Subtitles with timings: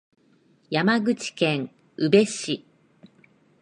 [0.71, 2.65] 山口県宇部市